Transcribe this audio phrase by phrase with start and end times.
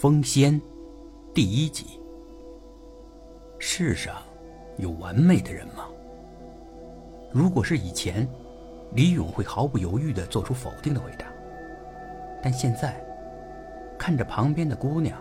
[0.00, 0.58] 风仙，
[1.34, 2.00] 第一集。
[3.58, 4.14] 世上
[4.78, 5.88] 有完美的人吗？
[7.30, 8.26] 如果是以前，
[8.94, 11.26] 李勇会毫不犹豫地做出否定的回答。
[12.42, 12.98] 但现在，
[13.98, 15.20] 看着旁边的姑娘，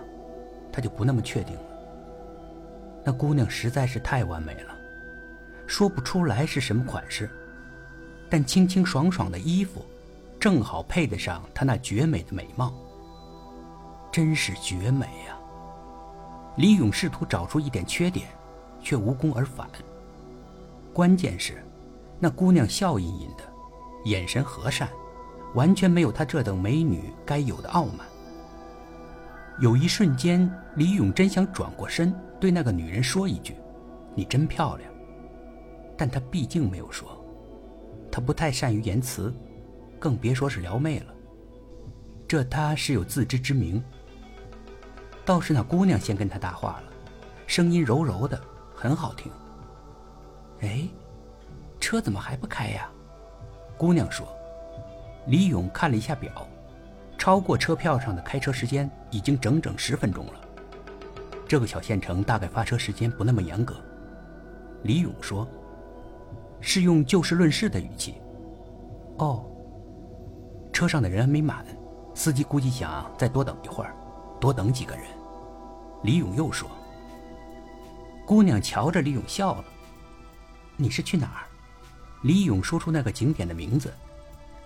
[0.72, 1.62] 他就不那么确定了。
[3.04, 4.74] 那姑娘实在是太完美了，
[5.68, 7.30] 说不出来是什么款式，
[8.30, 9.84] 但清清爽爽的衣服，
[10.40, 12.74] 正好配得上她那绝美的美貌。
[14.12, 15.38] 真是绝美呀！
[16.58, 18.28] 李勇试图找出一点缺点，
[18.82, 19.70] 却无功而返。
[20.94, 21.64] 关键是，
[22.20, 23.44] 那姑娘笑吟吟的，
[24.06, 24.90] 眼神和善，
[25.54, 28.06] 完全没有她这等美女该有的傲慢。
[29.60, 33.56] 有一瞬间，李勇真想转过身对那个女人说一句
[34.16, 34.92] ：“你真漂亮。”
[35.96, 37.10] 但他毕竟没有说，
[38.10, 39.34] 他不太善于言辞，
[40.00, 41.14] 更别说是撩妹了。
[42.28, 43.84] 这他是有自知之明。
[45.30, 46.92] 倒是那姑娘先跟他搭话了，
[47.46, 48.42] 声音柔柔的，
[48.74, 49.32] 很好听。
[50.62, 50.88] 哎，
[51.80, 52.90] 车怎么还不开呀？
[53.78, 54.28] 姑娘说。
[55.28, 56.48] 李勇看了一下表，
[57.16, 60.34] 超过车票上的开车时间已经整整十分钟了。
[61.48, 63.76] 这个小县城大概发车时间不那么严格。
[64.82, 65.48] 李勇说，
[66.60, 68.16] 是用就事论事的语气。
[69.20, 69.46] 哦，
[70.74, 71.64] 车上的人还没满，
[72.16, 73.94] 司机估计想再多等一会儿，
[74.42, 75.04] 多等几个人。
[76.04, 76.70] 李勇又说
[78.26, 79.66] ：“姑娘瞧着李勇笑了。
[80.78, 81.44] 你是去哪儿？”
[82.24, 83.94] 李勇说出那个景点的名字，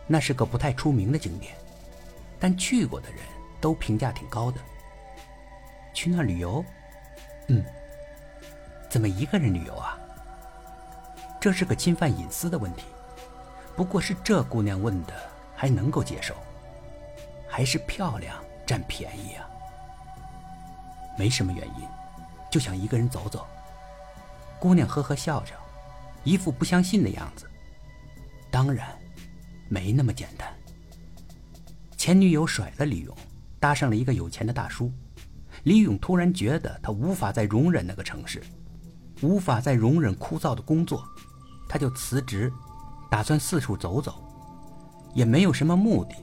[0.07, 1.55] 那是个不太出名的景点，
[2.39, 3.19] 但去过的人
[3.61, 4.59] 都评价挺高的。
[5.93, 6.63] 去那旅游？
[7.47, 7.63] 嗯。
[8.89, 9.97] 怎么一个人旅游啊？
[11.39, 12.85] 这是个侵犯隐私的问题。
[13.75, 15.13] 不过是这姑娘问的，
[15.55, 16.35] 还能够接受。
[17.47, 19.49] 还是漂亮占便宜啊。
[21.17, 21.87] 没什么原因，
[22.51, 23.45] 就想一个人走走。
[24.59, 25.53] 姑娘呵呵笑着，
[26.23, 27.49] 一副不相信的样子。
[28.49, 28.87] 当然，
[29.69, 30.47] 没那么简单。
[31.97, 33.15] 前女友甩了李勇，
[33.59, 34.91] 搭上了一个有钱的大叔。
[35.63, 38.43] 李勇突然觉得他无法再容忍那个城市，
[39.21, 41.07] 无法再容忍枯燥的工作，
[41.69, 42.51] 他就辞职，
[43.09, 44.21] 打算四处走走，
[45.13, 46.15] 也没有什么目的，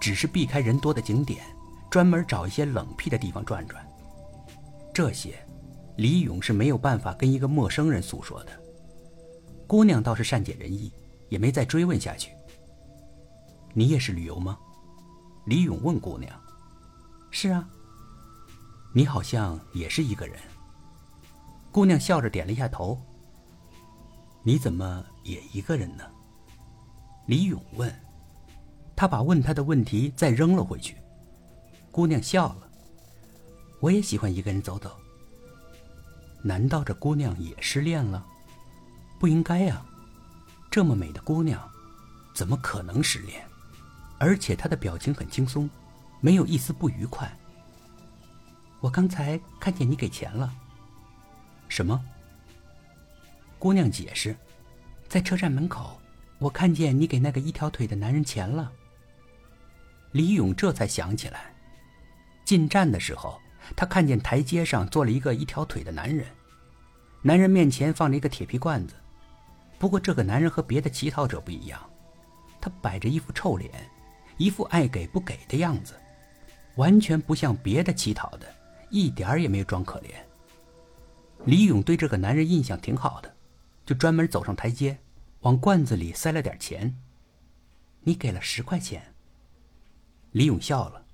[0.00, 1.44] 只是避开人多的景点，
[1.90, 3.84] 专门找一些冷僻的地方转转。
[4.94, 5.44] 这些，
[5.96, 8.52] 李勇是没有办法跟一个陌生人诉说的。
[9.66, 10.92] 姑娘倒是善解人意，
[11.28, 12.30] 也没再追问下去。
[13.72, 14.56] 你也是旅游吗？
[15.46, 16.32] 李勇问姑娘。
[17.32, 17.68] 是啊。
[18.94, 20.38] 你好像也是一个人。
[21.72, 22.96] 姑娘笑着点了一下头。
[24.44, 26.04] 你怎么也一个人呢？
[27.26, 27.92] 李勇问。
[28.94, 30.96] 他把问他的问题再扔了回去。
[31.90, 32.68] 姑娘笑了。
[33.84, 34.98] 我也喜欢一个人走走。
[36.40, 38.24] 难道这姑娘也失恋了？
[39.18, 39.84] 不应该呀，
[40.70, 41.70] 这么美的姑娘，
[42.34, 43.46] 怎么可能失恋？
[44.16, 45.68] 而且她的表情很轻松，
[46.22, 47.30] 没有一丝不愉快。
[48.80, 50.50] 我刚才看见你给钱了。
[51.68, 52.02] 什么？
[53.58, 54.34] 姑娘解释，
[55.10, 56.00] 在车站门口，
[56.38, 58.72] 我看见你给那个一条腿的男人钱了。
[60.12, 61.54] 李勇这才想起来，
[62.46, 63.38] 进站的时候。
[63.76, 66.26] 他看见台阶上坐了一个一条腿的男人，
[67.22, 68.94] 男人面前放着一个铁皮罐子。
[69.78, 71.80] 不过这个男人和别的乞讨者不一样，
[72.60, 73.70] 他摆着一副臭脸，
[74.36, 75.94] 一副爱给不给的样子，
[76.76, 78.46] 完全不像别的乞讨的，
[78.90, 80.10] 一点儿也没有装可怜。
[81.44, 83.34] 李勇对这个男人印象挺好的，
[83.84, 84.98] 就专门走上台阶，
[85.40, 86.96] 往罐子里塞了点钱。
[88.00, 89.14] 你给了十块钱。
[90.32, 91.04] 李勇笑了，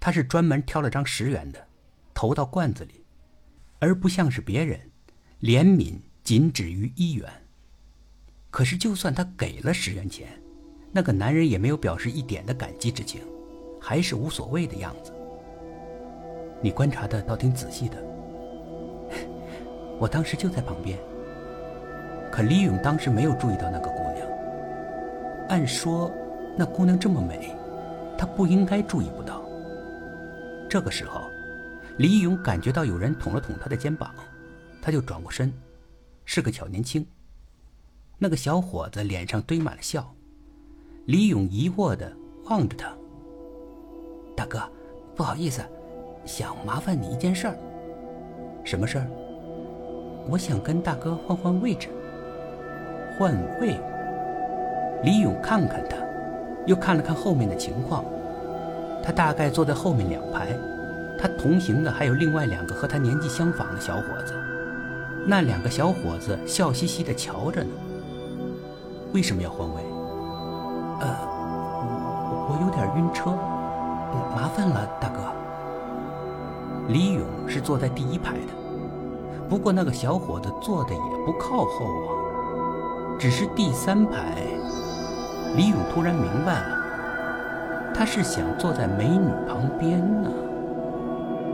[0.00, 1.68] 他是专门挑了张十元的。
[2.22, 3.04] 投到罐子里，
[3.80, 4.78] 而不像是别人，
[5.40, 7.28] 怜悯仅止于一元。
[8.48, 10.28] 可是，就算他给了十元钱，
[10.92, 13.22] 那个男人也没有表示一点的感激之情，
[13.80, 15.12] 还是无所谓的样子。
[16.60, 17.96] 你观察的倒挺仔细的，
[19.98, 20.96] 我当时就在旁边。
[22.30, 24.28] 可李勇当时没有注意到那个姑娘。
[25.48, 26.08] 按说，
[26.56, 27.52] 那姑娘这么美，
[28.16, 29.42] 他不应该注意不到。
[30.70, 31.28] 这个时候。
[31.98, 34.14] 李勇感觉到有人捅了捅他的肩膀，
[34.80, 35.52] 他就转过身，
[36.24, 37.06] 是个小年轻。
[38.18, 40.14] 那个小伙子脸上堆满了笑。
[41.06, 42.10] 李勇疑惑的
[42.44, 42.92] 望着他
[44.34, 44.62] ：“大哥，
[45.14, 45.62] 不好意思，
[46.24, 47.56] 想麻烦你一件事儿。
[48.64, 49.06] 什么事儿？
[50.28, 51.88] 我想跟大哥换换位置。
[53.18, 53.76] 换位？”
[55.04, 55.96] 李勇看看他，
[56.66, 58.04] 又看了看后面的情况，
[59.02, 60.56] 他大概坐在后面两排。
[61.18, 64.34] 他同行的还有另外两个和他年纪相仿的小伙子，
[65.26, 67.70] 那两个小伙子笑嘻嘻的瞧着呢。
[69.12, 69.82] 为什么要换位？
[71.00, 71.08] 呃，
[72.28, 73.30] 我我有点晕车，
[74.34, 75.20] 麻烦了，大哥。
[76.88, 78.52] 李勇是坐在第一排的，
[79.48, 82.10] 不过那个小伙子坐的也不靠后啊，
[83.18, 84.36] 只是第三排。
[85.54, 90.30] 李勇突然明白了，他是想坐在美女旁边呢。